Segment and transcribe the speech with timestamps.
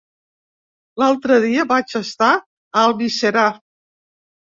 [1.01, 2.47] L'altre dia vaig estar a
[2.87, 3.45] Almiserà.